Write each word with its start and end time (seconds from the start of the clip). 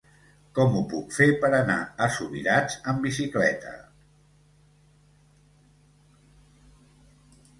Com 0.59 0.77
ho 0.77 0.79
puc 0.93 1.11
fer 1.17 1.25
per 1.43 1.49
anar 1.57 1.75
a 2.05 2.05
Subirats 2.13 2.77
amb 2.93 3.05
bicicleta? 3.09 3.75